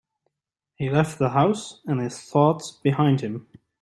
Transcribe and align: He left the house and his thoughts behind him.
He 0.73 0.89
left 0.89 1.19
the 1.19 1.29
house 1.29 1.83
and 1.85 1.99
his 2.01 2.19
thoughts 2.19 2.71
behind 2.71 3.21
him. 3.21 3.45